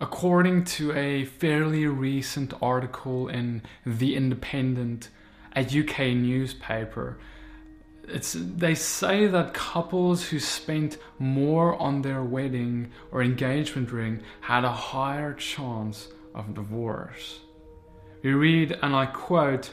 According 0.00 0.64
to 0.64 0.92
a 0.92 1.24
fairly 1.24 1.86
recent 1.86 2.54
article 2.62 3.28
in 3.28 3.62
The 3.84 4.14
Independent, 4.14 5.08
a 5.56 5.62
UK 5.62 6.14
newspaper, 6.14 7.18
it's 8.06 8.36
they 8.38 8.74
say 8.74 9.26
that 9.26 9.54
couples 9.54 10.28
who 10.28 10.38
spent 10.38 10.98
more 11.18 11.76
on 11.80 12.02
their 12.02 12.22
wedding 12.22 12.90
or 13.10 13.22
engagement 13.22 13.90
ring 13.90 14.22
had 14.40 14.64
a 14.64 14.72
higher 14.72 15.34
chance 15.34 16.08
of 16.34 16.54
divorce. 16.54 17.40
We 18.22 18.32
read, 18.32 18.78
and 18.82 18.94
I 18.94 19.06
quote, 19.06 19.72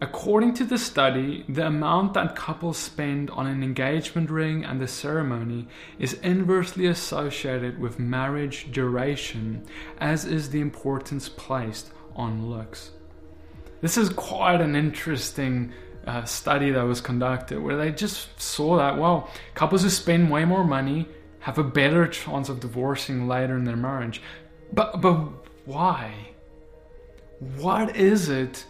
According 0.00 0.54
to 0.54 0.64
the 0.64 0.76
study, 0.76 1.44
the 1.48 1.66
amount 1.66 2.14
that 2.14 2.34
couples 2.34 2.76
spend 2.76 3.30
on 3.30 3.46
an 3.46 3.62
engagement 3.62 4.28
ring 4.28 4.64
and 4.64 4.80
the 4.80 4.88
ceremony 4.88 5.68
is 5.98 6.14
inversely 6.14 6.86
associated 6.86 7.78
with 7.78 7.98
marriage 7.98 8.70
duration, 8.72 9.64
as 9.98 10.24
is 10.24 10.50
the 10.50 10.60
importance 10.60 11.28
placed 11.28 11.92
on 12.16 12.50
looks. 12.50 12.90
This 13.80 13.96
is 13.96 14.08
quite 14.10 14.60
an 14.60 14.74
interesting 14.74 15.72
uh, 16.06 16.24
study 16.24 16.70
that 16.70 16.82
was 16.82 17.00
conducted 17.00 17.62
where 17.62 17.76
they 17.76 17.90
just 17.90 18.40
saw 18.40 18.76
that, 18.76 18.98
well, 18.98 19.30
couples 19.54 19.82
who 19.82 19.90
spend 19.90 20.30
way 20.30 20.44
more 20.44 20.64
money 20.64 21.08
have 21.40 21.58
a 21.58 21.64
better 21.64 22.06
chance 22.08 22.48
of 22.48 22.60
divorcing 22.60 23.28
later 23.28 23.56
in 23.56 23.64
their 23.64 23.76
marriage. 23.76 24.20
But, 24.72 25.00
but 25.00 25.16
why? 25.66 26.14
What 27.58 27.96
is 27.96 28.28
it 28.28 28.64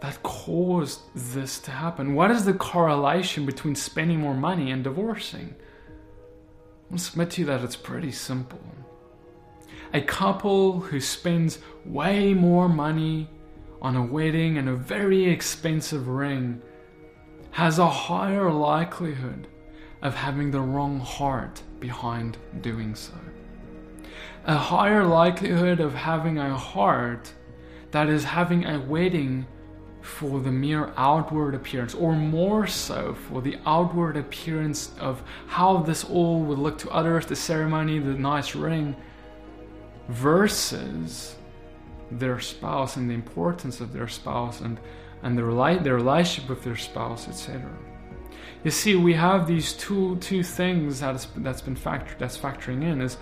that 0.00 0.22
caused 0.22 1.00
this 1.14 1.58
to 1.60 1.70
happen? 1.70 2.14
What 2.14 2.30
is 2.30 2.44
the 2.44 2.54
correlation 2.54 3.46
between 3.46 3.74
spending 3.74 4.20
more 4.20 4.34
money 4.34 4.70
and 4.70 4.84
divorcing? 4.84 5.54
I'll 6.90 6.98
submit 6.98 7.30
to 7.32 7.42
you 7.42 7.46
that 7.48 7.62
it's 7.62 7.76
pretty 7.76 8.12
simple. 8.12 8.60
A 9.92 10.00
couple 10.00 10.80
who 10.80 11.00
spends 11.00 11.58
way 11.84 12.34
more 12.34 12.68
money 12.68 13.28
on 13.80 13.96
a 13.96 14.04
wedding 14.04 14.58
and 14.58 14.68
a 14.68 14.74
very 14.74 15.24
expensive 15.24 16.08
ring 16.08 16.60
has 17.50 17.78
a 17.78 17.88
higher 17.88 18.50
likelihood 18.50 19.48
of 20.02 20.14
having 20.14 20.50
the 20.50 20.60
wrong 20.60 21.00
heart 21.00 21.62
behind 21.80 22.38
doing 22.60 22.94
so. 22.94 23.14
A 24.44 24.56
higher 24.56 25.04
likelihood 25.04 25.80
of 25.80 25.94
having 25.94 26.38
a 26.38 26.56
heart 26.56 27.32
that 27.90 28.08
is 28.08 28.24
having 28.24 28.64
a 28.64 28.78
wedding 28.80 29.46
for 30.00 30.40
the 30.40 30.50
mere 30.50 30.92
outward 30.96 31.54
appearance, 31.54 31.94
or 31.94 32.14
more 32.14 32.66
so 32.66 33.14
for 33.14 33.42
the 33.42 33.56
outward 33.66 34.16
appearance 34.16 34.92
of 34.98 35.22
how 35.46 35.78
this 35.78 36.04
all 36.04 36.40
would 36.42 36.58
look 36.58 36.78
to 36.78 36.90
others, 36.90 37.26
the 37.26 37.36
ceremony, 37.36 37.98
the 37.98 38.14
nice 38.14 38.54
ring, 38.54 38.96
versus 40.08 41.36
their 42.10 42.40
spouse 42.40 42.96
and 42.96 43.10
the 43.10 43.14
importance 43.14 43.80
of 43.80 43.92
their 43.92 44.08
spouse 44.08 44.60
and, 44.60 44.80
and 45.22 45.36
their, 45.36 45.52
li- 45.52 45.78
their 45.78 45.96
relationship 45.96 46.48
with 46.48 46.64
their 46.64 46.76
spouse, 46.76 47.28
etc. 47.28 47.70
You 48.64 48.70
see, 48.70 48.96
we 48.96 49.14
have 49.14 49.46
these 49.46 49.72
two 49.74 50.16
two 50.16 50.42
things 50.42 51.00
that 51.00 51.14
is, 51.14 51.28
that's 51.36 51.60
been 51.60 51.76
factored 51.76 52.18
that's 52.18 52.36
factoring 52.36 52.82
in 52.82 53.00
is 53.00 53.18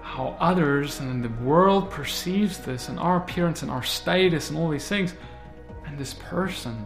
how 0.00 0.36
others 0.38 1.00
and 1.00 1.22
the 1.24 1.44
world 1.44 1.90
perceives 1.90 2.58
this 2.58 2.88
and 2.88 2.98
our 2.98 3.16
appearance 3.16 3.62
and 3.62 3.70
our 3.70 3.82
status 3.82 4.50
and 4.50 4.58
all 4.58 4.68
these 4.68 4.88
things 4.88 5.14
and 5.94 6.00
this 6.00 6.14
person 6.14 6.84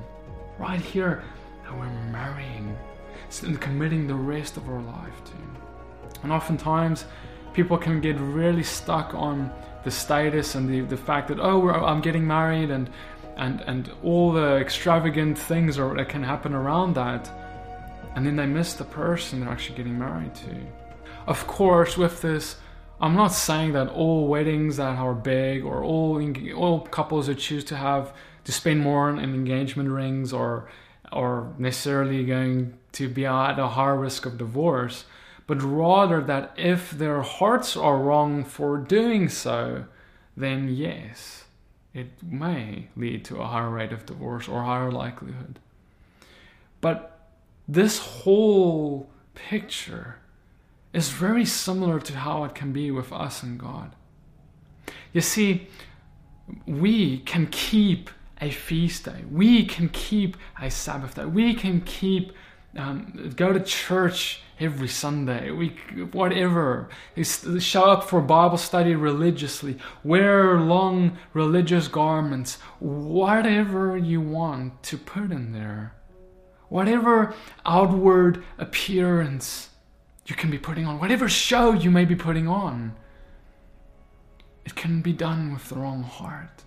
right 0.58 0.80
here 0.80 1.24
that 1.64 1.74
we're 1.74 1.88
marrying 2.12 2.76
and 3.42 3.58
committing 3.58 4.06
the 4.06 4.14
rest 4.14 4.58
of 4.58 4.68
our 4.68 4.82
life 4.82 5.24
to. 5.24 6.20
And 6.22 6.30
oftentimes 6.30 7.06
people 7.54 7.78
can 7.78 8.02
get 8.02 8.16
really 8.20 8.62
stuck 8.62 9.14
on 9.14 9.50
the 9.84 9.90
status 9.90 10.56
and 10.56 10.68
the, 10.68 10.80
the 10.82 10.96
fact 10.96 11.28
that 11.28 11.40
oh 11.40 11.70
I'm 11.70 12.02
getting 12.02 12.26
married 12.26 12.70
and 12.70 12.90
and 13.38 13.62
and 13.62 13.90
all 14.04 14.30
the 14.30 14.56
extravagant 14.58 15.38
things 15.38 15.78
are, 15.78 15.94
that 15.96 16.10
can 16.10 16.22
happen 16.22 16.52
around 16.52 16.94
that 16.96 17.30
and 18.14 18.26
then 18.26 18.36
they 18.36 18.46
miss 18.46 18.74
the 18.74 18.84
person 18.84 19.40
they're 19.40 19.48
actually 19.48 19.76
getting 19.76 19.98
married 19.98 20.34
to. 20.34 20.54
Of 21.26 21.46
course, 21.46 21.96
with 21.96 22.20
this, 22.20 22.56
I'm 23.00 23.14
not 23.14 23.28
saying 23.28 23.72
that 23.72 23.88
all 23.88 24.28
weddings 24.28 24.76
that 24.76 24.98
are 24.98 25.14
big 25.14 25.64
or 25.64 25.82
all 25.82 26.20
all 26.54 26.80
couples 26.80 27.28
that 27.28 27.38
choose 27.38 27.64
to 27.64 27.76
have 27.76 28.12
to 28.48 28.52
spend 28.52 28.80
more 28.80 29.10
on 29.10 29.18
engagement 29.18 29.90
rings 29.90 30.32
or 30.32 30.70
or 31.12 31.52
necessarily 31.58 32.24
going 32.24 32.72
to 32.92 33.06
be 33.06 33.26
at 33.26 33.58
a 33.58 33.68
higher 33.68 33.94
risk 33.94 34.24
of 34.24 34.38
divorce, 34.38 35.04
but 35.46 35.62
rather 35.62 36.22
that 36.22 36.54
if 36.56 36.90
their 36.92 37.20
hearts 37.20 37.76
are 37.76 37.98
wrong 37.98 38.42
for 38.42 38.78
doing 38.78 39.28
so, 39.28 39.84
then 40.34 40.66
yes, 40.66 41.44
it 41.92 42.08
may 42.22 42.88
lead 42.96 43.22
to 43.26 43.36
a 43.36 43.46
higher 43.46 43.68
rate 43.68 43.92
of 43.92 44.06
divorce 44.06 44.48
or 44.48 44.62
higher 44.62 44.90
likelihood. 44.90 45.58
But 46.80 47.28
this 47.68 47.98
whole 47.98 49.10
picture 49.34 50.20
is 50.94 51.10
very 51.10 51.44
similar 51.44 52.00
to 52.00 52.16
how 52.16 52.44
it 52.44 52.54
can 52.54 52.72
be 52.72 52.90
with 52.90 53.12
us 53.12 53.42
and 53.42 53.58
God. 53.58 53.94
You 55.12 55.20
see, 55.20 55.68
we 56.66 57.18
can 57.18 57.46
keep 57.48 58.08
a 58.40 58.50
feast 58.50 59.04
day, 59.04 59.24
we 59.30 59.64
can 59.64 59.88
keep 59.88 60.36
a 60.60 60.70
Sabbath 60.70 61.14
day, 61.14 61.24
we 61.24 61.54
can 61.54 61.80
keep 61.80 62.32
um, 62.76 63.32
go 63.34 63.52
to 63.52 63.60
church 63.60 64.42
every 64.60 64.88
Sunday, 64.88 65.50
we 65.50 65.68
whatever, 66.12 66.88
show 67.58 67.84
up 67.84 68.04
for 68.04 68.20
Bible 68.20 68.58
study 68.58 68.94
religiously, 68.94 69.78
wear 70.04 70.58
long 70.60 71.16
religious 71.32 71.88
garments, 71.88 72.56
whatever 72.80 73.96
you 73.96 74.20
want 74.20 74.82
to 74.84 74.98
put 74.98 75.30
in 75.30 75.52
there. 75.52 75.94
Whatever 76.68 77.34
outward 77.64 78.44
appearance 78.58 79.70
you 80.26 80.34
can 80.34 80.50
be 80.50 80.58
putting 80.58 80.84
on, 80.84 80.98
whatever 81.00 81.28
show 81.28 81.72
you 81.72 81.90
may 81.90 82.04
be 82.04 82.14
putting 82.14 82.46
on, 82.46 82.94
it 84.66 84.74
can 84.74 85.00
be 85.00 85.14
done 85.14 85.54
with 85.54 85.70
the 85.70 85.76
wrong 85.76 86.02
heart. 86.02 86.64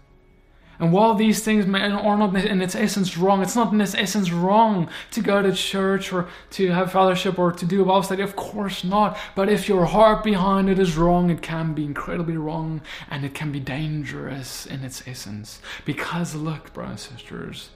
And 0.82 0.92
while 0.92 1.14
these 1.14 1.44
things 1.44 1.68
may, 1.68 1.92
are 1.92 2.18
not 2.18 2.36
in 2.36 2.60
its 2.60 2.74
essence 2.74 3.16
wrong, 3.16 3.44
it's 3.44 3.56
not 3.56 3.72
in 3.72 3.80
its 3.80 3.94
essence 3.94 4.32
wrong 4.32 4.90
to 5.12 5.22
go 5.22 5.40
to 5.44 5.54
church 5.54 6.12
or 6.12 6.28
to 6.52 6.72
have 6.72 6.92
fellowship 6.92 7.38
or 7.38 7.52
to 7.52 7.66
do 7.68 7.84
a 7.84 7.86
Bible 7.86 8.02
study. 8.02 8.24
Of 8.24 8.36
course 8.36 8.84
not. 8.84 9.16
But 9.36 9.48
if 9.48 9.70
your 9.70 9.86
heart 9.86 10.24
behind 10.24 10.72
it 10.72 10.80
is 10.80 10.98
wrong, 10.98 11.30
it 11.30 11.44
can 11.44 11.76
be 11.76 11.86
incredibly 11.86 12.36
wrong 12.36 12.82
and 13.12 13.24
it 13.24 13.36
can 13.36 13.52
be 13.52 13.60
dangerous 13.60 14.66
in 14.66 14.84
its 14.84 15.08
essence. 15.08 15.62
Because 15.86 16.34
look, 16.34 16.74
brothers 16.74 17.10
and 17.12 17.20
sisters, 17.20 17.70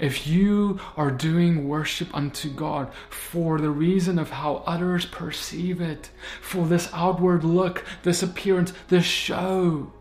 if 0.00 0.26
you 0.26 0.80
are 0.96 1.12
doing 1.12 1.68
worship 1.68 2.08
unto 2.12 2.50
God 2.50 2.92
for 3.10 3.60
the 3.60 3.70
reason 3.70 4.18
of 4.18 4.30
how 4.30 4.64
others 4.66 5.06
perceive 5.06 5.80
it, 5.80 6.10
for 6.40 6.66
this 6.66 6.90
outward 6.92 7.44
look, 7.44 7.84
this 8.02 8.24
appearance, 8.24 8.72
this 8.88 9.04
show, 9.04 9.92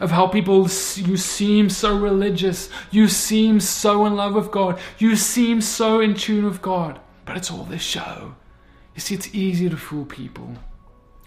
of 0.00 0.10
how 0.10 0.26
people, 0.26 0.62
you 0.96 1.16
seem 1.16 1.68
so 1.70 1.96
religious, 1.96 2.68
you 2.90 3.08
seem 3.08 3.60
so 3.60 4.06
in 4.06 4.16
love 4.16 4.34
with 4.34 4.50
God, 4.50 4.78
you 4.98 5.16
seem 5.16 5.60
so 5.60 6.00
in 6.00 6.14
tune 6.14 6.44
with 6.44 6.62
God, 6.62 7.00
but 7.24 7.36
it's 7.36 7.50
all 7.50 7.64
this 7.64 7.82
show. 7.82 8.34
You 8.94 9.00
see, 9.00 9.14
it's 9.14 9.34
easy 9.34 9.68
to 9.68 9.76
fool 9.76 10.04
people, 10.04 10.54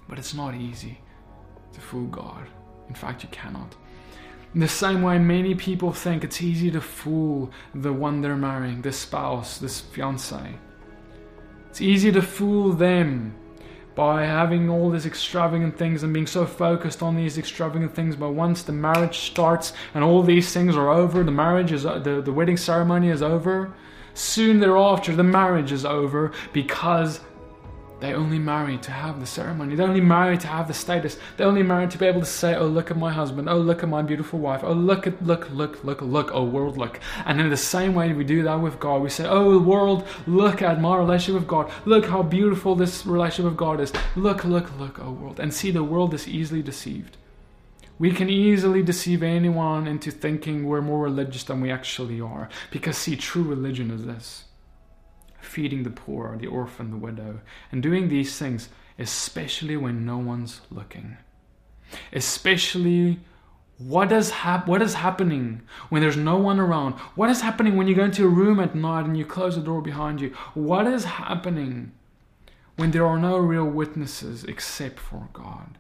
but 0.08 0.20
it's 0.20 0.34
not 0.34 0.56
easy 0.56 1.00
to 1.74 1.82
fool 1.82 2.08
God. 2.08 2.48
In 2.90 2.96
fact, 2.96 3.24
you 3.24 3.30
cannot. 3.30 3.76
In 4.54 4.62
the 4.62 4.68
same 4.68 5.02
way, 5.02 5.18
many 5.20 5.54
people 5.56 5.92
think 5.92 6.24
it's 6.24 6.42
easy 6.42 6.72
to 6.72 6.80
fool 6.80 7.52
the 7.74 7.92
one 7.92 8.22
they're 8.22 8.38
marrying, 8.38 8.82
this 8.82 9.00
spouse, 9.00 9.58
this 9.58 9.82
fiance. 9.82 10.56
It's 11.70 11.82
easy 11.82 12.12
to 12.14 12.22
fool 12.22 12.72
them 12.72 13.36
by 13.96 14.26
having 14.26 14.70
all 14.70 14.90
these 14.90 15.06
extravagant 15.06 15.78
things 15.78 16.04
and 16.04 16.14
being 16.14 16.28
so 16.28 16.46
focused 16.46 17.02
on 17.02 17.16
these 17.16 17.38
extravagant 17.38 17.96
things. 17.96 18.16
But 18.16 18.32
once 18.32 18.62
the 18.62 18.74
marriage 18.74 19.20
starts 19.20 19.74
and 19.94 20.04
all 20.04 20.22
these 20.22 20.54
things 20.54 20.76
are 20.76 20.90
over, 20.90 21.24
the 21.24 21.32
marriage 21.32 21.72
is 21.72 21.84
the, 21.84 22.22
the 22.24 22.34
wedding 22.34 22.58
ceremony 22.58 23.10
is 23.10 23.22
over. 23.22 23.74
Soon 24.14 24.60
thereafter, 24.60 25.16
the 25.16 25.24
marriage 25.24 25.72
is 25.72 25.86
over 25.86 26.32
because 26.54 27.22
they 28.02 28.14
only 28.14 28.40
marry 28.40 28.78
to 28.80 28.92
have 28.92 29.20
the 29.20 29.26
ceremony. 29.26 29.76
They 29.76 29.84
only 29.84 30.02
marry 30.02 30.38
to 30.38 30.48
have 30.48 30.68
the 30.68 30.74
status. 30.74 31.18
They 31.38 31.46
only 31.46 31.64
marry 31.64 31.88
to 31.88 31.98
be 31.98 32.06
able 32.06 32.20
to 32.20 32.26
say, 32.26 32.54
"Oh, 32.54 32.68
look 32.68 32.92
at 32.92 32.98
my 32.98 33.12
husband. 33.12 33.48
Oh, 33.48 33.58
look 33.58 33.84
at 33.84 33.90
my 33.90 34.02
beautiful 34.02 34.40
wife. 34.40 34.64
Oh, 34.64 34.74
look 34.74 35.08
at 35.08 35.26
look 35.26 35.50
look 35.52 35.84
look 35.84 36.02
look. 36.02 36.32
Oh, 36.34 36.44
world, 36.44 36.78
look." 36.78 37.00
And 37.26 37.40
in 37.40 37.50
the 37.50 37.58
same 37.58 37.96
way 37.96 38.12
we 38.12 38.26
do 38.26 38.44
that 38.44 38.60
with 38.60 38.80
God, 38.80 39.02
we 39.02 39.10
say, 39.10 39.26
"Oh, 39.26 39.58
world, 39.60 40.06
look 40.28 40.62
at 40.62 40.82
my 40.82 40.98
relationship 40.98 41.42
with 41.42 41.48
God. 41.48 41.72
Look 41.86 42.08
how 42.08 42.22
beautiful 42.22 42.76
this 42.76 43.06
relationship 43.06 43.46
with 43.46 43.58
God 43.58 43.80
is. 43.80 43.94
Look, 44.16 44.44
look, 44.44 44.78
look, 44.78 45.00
oh 45.00 45.12
world." 45.12 45.40
And 45.40 45.54
see, 45.54 45.72
the 45.72 45.84
world 45.84 46.14
is 46.14 46.28
easily 46.28 46.62
deceived. 46.62 47.18
We 47.98 48.12
can 48.12 48.30
easily 48.30 48.84
deceive 48.84 49.24
anyone 49.24 49.88
into 49.88 50.12
thinking 50.12 50.66
we're 50.66 50.82
more 50.82 51.04
religious 51.04 51.46
than 51.46 51.62
we 51.62 51.72
actually 51.72 52.20
are. 52.20 52.50
Because 52.70 52.98
see, 52.98 53.16
true 53.16 53.44
religion 53.44 53.90
is 53.90 54.06
this 54.06 54.44
feeding 55.46 55.84
the 55.84 55.90
poor, 55.90 56.38
the 56.38 56.48
orphan, 56.48 56.92
the 56.92 56.98
widow, 56.98 57.42
and 57.72 57.82
doing 57.84 58.10
these 58.10 58.38
things, 58.38 58.70
especially 59.00 59.78
when 59.78 60.06
no 60.06 60.18
one's 60.18 60.62
looking. 60.72 61.18
especially 62.14 63.20
what 63.78 64.12
is, 64.12 64.30
hap- 64.32 64.68
what 64.68 64.82
is 64.82 64.94
happening 64.96 65.62
when 65.90 66.02
there's 66.02 66.16
no 66.18 66.38
one 66.38 66.60
around? 66.60 66.94
What 67.16 67.30
is 67.30 67.42
happening 67.42 67.76
when 67.76 67.88
you 67.88 67.96
go 67.96 68.06
into 68.06 68.26
a 68.26 68.30
room 68.30 68.60
at 68.60 68.74
night 68.74 69.06
and 69.06 69.18
you 69.18 69.26
close 69.26 69.56
the 69.56 69.62
door 69.62 69.82
behind 69.82 70.22
you? 70.22 70.30
What 70.54 70.88
is 70.88 71.04
happening 71.04 71.92
when 72.78 72.92
there 72.92 73.06
are 73.06 73.20
no 73.20 73.38
real 73.38 73.66
witnesses 73.66 74.46
except 74.46 75.00
for 75.00 75.28
God? 75.34 75.78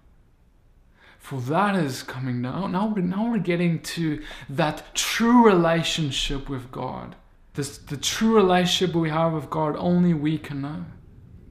For 1.19 1.39
that 1.41 1.75
is 1.75 2.03
coming 2.03 2.41
now. 2.41 2.67
Now, 2.67 2.87
we're, 2.87 3.01
now 3.01 3.31
we're 3.31 3.39
getting 3.39 3.79
to 3.81 4.21
that 4.49 4.93
true 4.93 5.45
relationship 5.45 6.49
with 6.49 6.71
God. 6.71 7.15
This, 7.55 7.77
the 7.77 7.97
true 7.97 8.35
relationship 8.35 8.95
we 8.95 9.09
have 9.09 9.33
with 9.33 9.49
God, 9.49 9.75
only 9.77 10.13
we 10.13 10.37
can 10.37 10.61
know. 10.61 10.85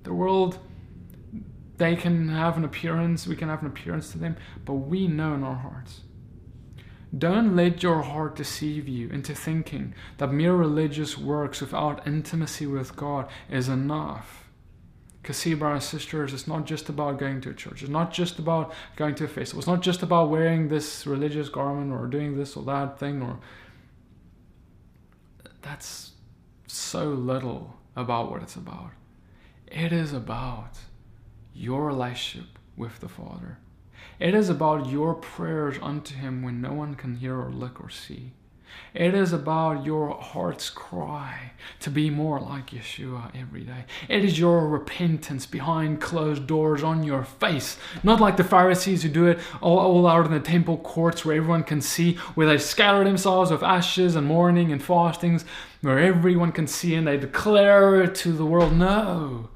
The 0.03 0.13
world, 0.13 0.59
they 1.79 1.97
can 1.97 2.29
have 2.29 2.57
an 2.59 2.65
appearance, 2.65 3.27
we 3.27 3.37
can 3.37 3.49
have 3.49 3.63
an 3.63 3.69
appearance 3.69 4.13
to 4.13 4.19
them, 4.19 4.37
but 4.65 4.75
we 4.75 5.09
know 5.09 5.35
in 5.35 5.43
our 5.43 5.57
hearts. 5.57 6.03
Don't 7.17 7.57
let 7.57 7.83
your 7.83 8.03
heart 8.03 8.37
deceive 8.37 8.89
you 8.89 9.09
into 9.09 9.35
thinking 9.35 9.95
that 10.19 10.33
mere 10.33 10.55
religious 10.55 11.17
works 11.17 11.61
without 11.61 12.07
intimacy 12.07 12.67
with 12.67 12.97
God 12.97 13.29
is 13.51 13.69
enough. 13.69 14.49
Because, 15.23 15.39
see, 15.39 15.55
brothers 15.55 15.91
and 15.91 16.01
sisters, 16.03 16.35
it's 16.35 16.47
not 16.47 16.67
just 16.67 16.91
about 16.91 17.19
going 17.19 17.41
to 17.43 17.51
a 17.51 17.55
church. 17.55 17.83
It's 17.83 17.91
not 17.91 18.13
just 18.13 18.39
about 18.39 18.75
going 18.97 19.15
to 19.15 19.25
a 19.25 19.29
festival. 19.29 19.61
It's 19.61 19.67
not 19.67 19.81
just 19.81 20.03
about 20.03 20.29
wearing 20.29 20.69
this 20.69 21.07
religious 21.07 21.49
garment 21.49 21.93
or 21.93 22.07
doing 22.09 22.37
this 22.37 22.57
or 22.57 22.65
that 22.65 22.99
thing. 22.99 23.23
Or 23.23 23.39
that's 25.65 26.13
so 26.67 27.07
little 27.09 27.75
about 27.97 28.31
what 28.31 28.43
it's 28.43 28.57
about. 28.57 28.91
It 29.67 29.93
is 29.93 30.13
about 30.13 30.79
your 31.55 31.87
relationship 31.87 32.59
with 32.77 33.01
the 33.01 33.09
Father. 33.09 33.59
It 34.21 34.35
is 34.35 34.51
about 34.51 34.91
your 34.91 35.15
prayers 35.15 35.77
unto 35.81 36.15
Him 36.15 36.43
when 36.43 36.61
no 36.61 36.75
one 36.75 36.95
can 36.95 37.17
hear 37.17 37.41
or 37.41 37.51
look 37.51 37.83
or 37.83 37.89
see. 37.89 38.33
It 38.95 39.15
is 39.15 39.33
about 39.33 39.85
your 39.85 40.11
heart's 40.11 40.71
cry 40.71 41.53
to 41.81 41.91
be 41.91 42.11
more 42.11 42.41
like 42.41 42.71
Yeshua 42.71 43.31
every 43.35 43.63
day. 43.63 43.85
It 44.09 44.25
is 44.25 44.39
your 44.39 44.69
repentance 44.69 45.47
behind 45.47 46.01
closed 46.01 46.47
doors 46.47 46.83
on 46.83 47.03
your 47.03 47.25
face. 47.25 47.77
Not 48.03 48.21
like 48.21 48.37
the 48.37 48.45
Pharisees 48.45 49.03
who 49.03 49.09
do 49.09 49.27
it 49.27 49.41
all, 49.61 49.79
all 49.79 50.07
out 50.07 50.27
in 50.27 50.33
the 50.33 50.41
temple 50.41 50.79
courts 50.79 51.25
where 51.25 51.37
everyone 51.37 51.65
can 51.65 51.81
see, 51.81 52.15
where 52.35 52.47
they 52.47 52.59
scatter 52.59 53.03
themselves 53.03 53.51
with 53.51 53.63
ashes 53.63 54.15
and 54.15 54.27
mourning 54.27 54.71
and 54.71 54.83
fastings, 54.83 55.45
where 55.81 55.99
everyone 55.99 56.53
can 56.53 56.67
see 56.67 56.95
and 56.95 57.07
they 57.07 57.17
declare 57.17 58.03
it 58.03 58.15
to 58.17 58.33
the 58.33 58.47
world. 58.47 58.77
No. 58.77 59.51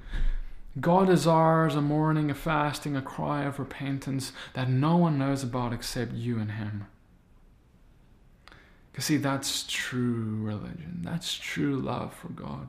God 0.80 1.06
desires 1.06 1.74
a 1.74 1.80
mourning, 1.80 2.30
a 2.30 2.34
fasting, 2.34 2.96
a 2.96 3.02
cry 3.02 3.44
of 3.44 3.58
repentance 3.58 4.32
that 4.54 4.68
no 4.68 4.96
one 4.96 5.18
knows 5.18 5.42
about 5.42 5.72
except 5.72 6.12
you 6.12 6.38
and 6.38 6.52
Him. 6.52 6.86
Because, 8.98 9.06
see, 9.06 9.16
that's 9.18 9.64
true 9.68 10.40
religion. 10.40 11.02
That's 11.04 11.32
true 11.32 11.76
love 11.76 12.12
for 12.12 12.30
God. 12.30 12.68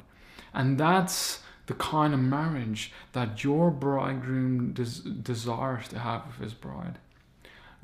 And 0.53 0.79
that's 0.79 1.41
the 1.65 1.73
kind 1.73 2.13
of 2.13 2.19
marriage 2.19 2.91
that 3.13 3.43
your 3.43 3.71
bridegroom 3.71 4.73
des- 4.73 5.09
desires 5.23 5.87
to 5.87 5.97
have 5.97 6.27
with 6.27 6.35
his 6.35 6.53
bride. 6.53 6.99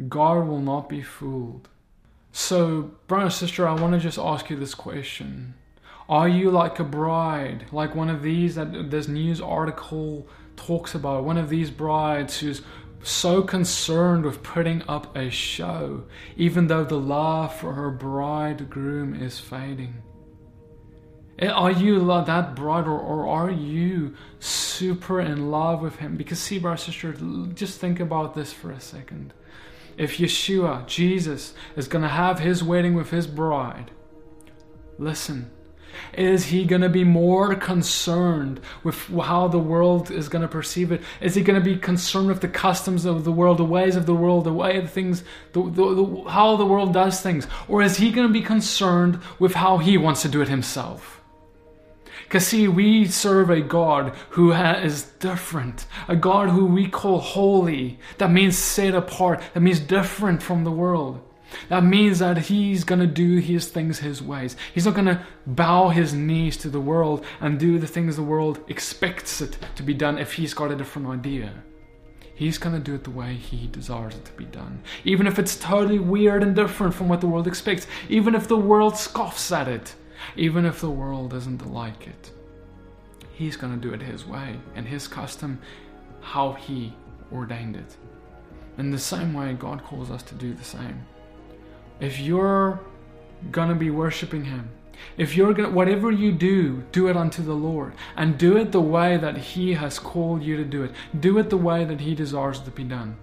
God 0.08 0.48
will 0.48 0.60
not 0.60 0.88
be 0.88 1.02
fooled. 1.02 1.70
So, 2.32 2.92
brother 3.08 3.32
sister, 3.32 3.68
I 3.68 3.74
want 3.74 3.94
to 3.94 4.00
just 4.00 4.20
ask 4.20 4.52
you 4.52 4.58
this 4.58 4.76
question 4.76 5.56
are 6.08 6.30
you 6.30 6.52
like 6.52 6.80
a 6.80 6.84
bride, 6.84 7.66
like 7.72 7.96
one 7.96 8.12
of 8.12 8.22
these 8.22 8.54
that 8.54 8.92
this 8.92 9.08
news 9.08 9.42
article 9.42 10.28
talks 10.56 10.94
about? 10.94 11.24
One 11.24 11.40
of 11.40 11.50
these 11.50 11.72
brides 11.72 12.38
who's 12.38 12.62
so 13.06 13.44
concerned 13.44 14.26
with 14.26 14.42
putting 14.42 14.82
up 14.88 15.16
a 15.16 15.30
show, 15.30 16.04
even 16.36 16.68
though 16.68 16.84
the 16.84 17.00
love 17.00 17.56
for 17.56 17.74
her 17.74 17.92
bridegroom 17.92 19.14
is 19.14 19.40
fading. 19.40 20.02
Eh, 21.38 21.48
are 21.48 21.72
you 21.72 22.00
that 22.24 22.56
bride, 22.56 22.88
or, 22.88 23.00
or 23.00 23.28
are 23.28 23.52
you 23.52 24.16
super 24.40 25.20
in 25.20 25.52
love 25.52 25.82
with 25.82 25.98
him? 25.98 26.16
Because, 26.16 26.40
see, 26.40 26.58
brother, 26.58 26.78
sister, 26.78 27.14
just 27.54 27.80
think 27.80 28.00
about 28.00 28.34
this 28.34 28.54
for 28.54 28.72
a 28.72 28.80
second. 28.80 29.34
If 29.98 30.18
Yeshua, 30.18 30.88
Jesus, 30.88 31.54
is 31.76 31.88
going 31.88 32.04
to 32.04 32.10
have 32.10 32.40
his 32.40 32.64
wedding 32.64 32.96
with 32.96 33.12
his 33.12 33.28
bride, 33.28 33.92
listen, 34.98 35.52
is 36.14 36.46
he 36.46 36.66
going 36.66 36.82
to 36.82 36.90
be 36.90 37.04
more 37.04 37.56
concerned 37.56 38.60
with 38.84 38.98
how 39.08 39.48
the 39.48 39.60
world 39.60 40.12
is 40.12 40.30
going 40.30 40.42
to 40.42 40.48
perceive 40.48 40.92
it? 40.92 41.02
Is 41.22 41.36
he 41.36 41.42
going 41.42 41.60
to 41.62 41.66
be 41.66 41.78
concerned 41.78 42.28
with 42.28 42.42
the 42.42 42.48
customs 42.48 43.06
of 43.06 43.24
the 43.24 43.32
world, 43.32 43.58
the 43.58 43.66
ways 43.66 43.96
of 43.96 44.06
the 44.06 44.16
world, 44.16 44.44
the 44.44 44.54
way 44.54 44.78
of 44.78 44.92
things, 44.92 45.24
the, 45.54 45.64
the, 45.64 45.96
the, 45.96 46.30
how 46.30 46.56
the 46.56 46.66
world 46.66 46.94
does 46.94 47.22
things? 47.22 47.48
Or 47.68 47.82
is 47.82 47.98
he 47.98 48.12
going 48.12 48.28
to 48.28 48.34
be 48.34 48.42
concerned 48.42 49.20
with 49.40 49.54
how 49.54 49.78
he 49.78 49.98
wants 49.98 50.22
to 50.24 50.30
do 50.30 50.42
it 50.42 50.48
himself? 50.48 51.22
Because, 52.24 52.48
see, 52.48 52.68
we 52.68 53.06
serve 53.06 53.50
a 53.50 53.62
God 53.62 54.16
who 54.32 54.52
is 54.52 55.04
different, 55.20 55.86
a 56.08 56.16
God 56.16 56.50
who 56.50 56.66
we 56.66 56.88
call 56.88 57.20
holy. 57.20 58.00
That 58.18 58.32
means 58.32 58.58
set 58.58 58.96
apart, 58.96 59.42
that 59.54 59.60
means 59.60 59.80
different 59.80 60.42
from 60.42 60.64
the 60.64 60.72
world. 60.72 61.22
That 61.70 61.84
means 61.84 62.20
that 62.20 62.38
he's 62.38 62.84
going 62.84 63.00
to 63.00 63.08
do 63.08 63.38
his 63.38 63.68
things 63.68 64.00
his 64.00 64.22
ways. 64.22 64.56
He's 64.74 64.86
not 64.86 64.96
going 64.96 65.08
to 65.08 65.26
bow 65.46 65.90
his 65.90 66.14
knees 66.14 66.58
to 66.58 66.70
the 66.70 66.82
world 66.82 67.26
and 67.40 67.60
do 67.60 67.80
the 67.80 67.88
things 67.88 68.16
the 68.16 68.24
world 68.24 68.60
expects 68.68 69.42
it 69.42 69.58
to 69.76 69.84
be 69.84 69.94
done 69.94 70.18
if 70.18 70.34
he's 70.34 70.54
got 70.54 70.72
a 70.72 70.76
different 70.76 71.08
idea. 71.08 71.54
He's 72.36 72.58
going 72.58 72.76
to 72.76 72.82
do 72.82 72.94
it 72.96 73.06
the 73.06 73.12
way 73.12 73.36
he 73.36 73.68
desires 73.68 74.16
it 74.16 74.26
to 74.26 74.34
be 74.34 74.46
done. 74.46 74.84
Even 75.06 75.26
if 75.26 75.40
it's 75.40 75.56
totally 75.56 76.00
weird 76.00 76.44
and 76.44 76.54
different 76.54 76.94
from 76.94 77.08
what 77.08 77.22
the 77.22 77.28
world 77.28 77.48
expects. 77.48 77.88
Even 78.10 78.36
if 78.36 78.48
the 78.48 78.58
world 78.58 78.98
scoffs 78.98 79.52
at 79.54 79.70
it. 79.70 79.96
Even 80.36 80.66
if 80.66 80.82
the 80.82 80.90
world 80.90 81.32
doesn't 81.32 81.72
like 81.72 82.08
it. 82.08 82.32
He's 83.34 83.56
going 83.56 83.74
to 83.74 83.88
do 83.88 83.94
it 83.94 84.02
his 84.02 84.26
way 84.26 84.60
and 84.76 84.86
his 84.86 85.08
custom, 85.08 85.62
how 86.20 86.54
he 86.54 86.94
ordained 87.32 87.78
it. 87.78 87.96
In 88.78 88.92
the 88.92 89.00
same 89.00 89.34
way, 89.34 89.54
God 89.54 89.84
calls 89.84 90.12
us 90.12 90.24
to 90.24 90.36
do 90.36 90.54
the 90.54 90.64
same 90.64 91.06
if 92.00 92.20
you're 92.20 92.80
gonna 93.52 93.76
be 93.76 93.90
worshiping 93.90 94.46
Him, 94.46 94.70
if 95.18 95.36
you're 95.36 95.54
gonna, 95.54 95.70
whatever 95.70 96.12
you 96.12 96.32
do, 96.32 96.84
do 96.92 97.08
it 97.08 97.18
unto 97.18 97.44
the 97.44 97.54
Lord 97.54 97.94
and 98.16 98.38
do 98.38 98.58
it 98.58 98.72
the 98.72 98.82
way 98.82 99.18
that 99.18 99.38
He 99.38 99.74
has 99.74 100.00
called 100.00 100.44
you 100.44 100.58
to 100.58 100.66
do 100.66 100.84
it. 100.84 100.92
Do 101.20 101.38
it 101.38 101.50
the 101.50 101.58
way 101.58 101.86
that 101.86 102.02
He 102.02 102.16
desires 102.16 102.60
to 102.62 102.72
be 102.72 102.84
done. 102.84 103.18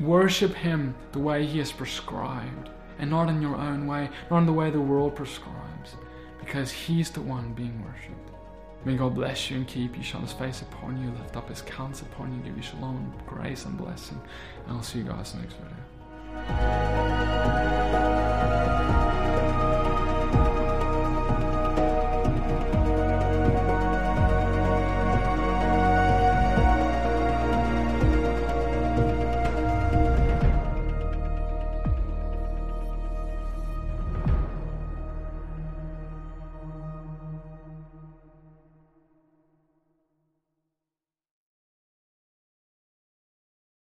worship 0.00 0.54
Him 0.54 0.94
the 1.12 1.18
way 1.18 1.46
He 1.46 1.58
has 1.58 1.72
prescribed 1.72 2.70
and 2.98 3.10
not 3.10 3.28
in 3.28 3.40
your 3.40 3.56
own 3.56 3.86
way, 3.86 4.10
not 4.30 4.38
in 4.38 4.46
the 4.46 4.52
way 4.52 4.70
the 4.70 4.80
world 4.80 5.14
prescribes, 5.14 5.94
because 6.40 6.70
He's 6.72 7.10
the 7.10 7.20
one 7.20 7.52
being 7.52 7.84
worshipped. 7.84 8.14
May 8.84 8.96
God 8.96 9.14
bless 9.14 9.50
you 9.50 9.58
and 9.58 9.68
keep 9.68 9.96
you, 9.96 10.02
shine 10.02 10.22
His 10.22 10.32
face 10.32 10.62
upon 10.62 11.00
you, 11.02 11.10
lift 11.20 11.36
up 11.36 11.48
His 11.48 11.62
counts 11.62 12.02
upon 12.02 12.34
you, 12.34 12.40
give 12.42 12.56
you 12.56 12.62
shalom, 12.62 13.12
grace, 13.26 13.64
and 13.64 13.76
blessing. 13.76 14.20
And 14.66 14.76
I'll 14.76 14.82
see 14.82 14.98
you 14.98 15.04
guys 15.04 15.34
next 15.34 15.54
video. 15.54 17.07